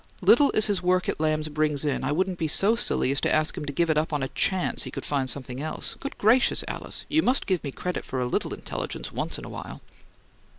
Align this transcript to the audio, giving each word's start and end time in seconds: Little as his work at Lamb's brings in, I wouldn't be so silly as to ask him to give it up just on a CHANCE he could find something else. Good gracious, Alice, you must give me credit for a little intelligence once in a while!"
Little 0.21 0.49
as 0.55 0.65
his 0.65 0.81
work 0.81 1.07
at 1.07 1.19
Lamb's 1.19 1.47
brings 1.47 1.85
in, 1.85 2.03
I 2.03 2.11
wouldn't 2.11 2.39
be 2.39 2.47
so 2.47 2.75
silly 2.75 3.11
as 3.11 3.21
to 3.21 3.31
ask 3.31 3.55
him 3.55 3.65
to 3.65 3.71
give 3.71 3.87
it 3.87 3.99
up 3.99 4.07
just 4.07 4.13
on 4.13 4.23
a 4.23 4.29
CHANCE 4.29 4.81
he 4.81 4.89
could 4.89 5.05
find 5.05 5.29
something 5.29 5.61
else. 5.61 5.93
Good 5.99 6.17
gracious, 6.17 6.63
Alice, 6.67 7.05
you 7.07 7.21
must 7.21 7.45
give 7.45 7.63
me 7.63 7.71
credit 7.71 8.03
for 8.03 8.19
a 8.19 8.25
little 8.25 8.51
intelligence 8.51 9.11
once 9.11 9.37
in 9.37 9.45
a 9.45 9.49
while!" 9.49 9.83